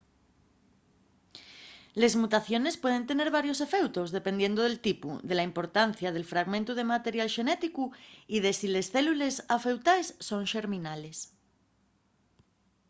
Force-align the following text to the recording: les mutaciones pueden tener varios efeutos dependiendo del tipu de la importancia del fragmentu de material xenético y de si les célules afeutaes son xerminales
les 2.01 2.13
mutaciones 2.21 2.81
pueden 2.83 3.07
tener 3.09 3.29
varios 3.37 3.59
efeutos 3.67 4.11
dependiendo 4.17 4.59
del 4.63 4.81
tipu 4.87 5.09
de 5.29 5.35
la 5.37 5.47
importancia 5.49 6.09
del 6.15 6.29
fragmentu 6.33 6.71
de 6.75 6.89
material 6.95 7.29
xenético 7.35 7.83
y 8.35 8.37
de 8.45 8.51
si 8.59 8.67
les 8.73 8.87
célules 8.93 9.35
afeutaes 9.57 10.07
son 10.29 10.41
xerminales 10.53 11.17